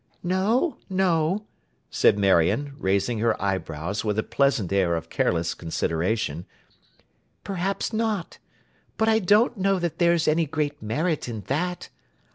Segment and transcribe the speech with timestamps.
[0.23, 1.45] 'No no,'
[1.91, 6.47] said Marion, raising her eyebrows with a pleasant air of careless consideration,
[7.43, 8.39] 'perhaps not.
[8.97, 11.89] But I don't know that there's any great merit in that.